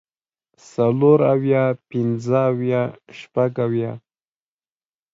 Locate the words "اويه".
1.33-1.63, 2.49-2.83, 3.65-3.93